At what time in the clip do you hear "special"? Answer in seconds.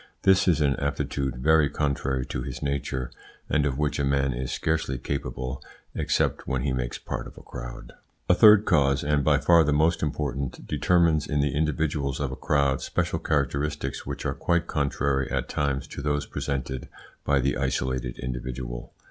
12.81-13.19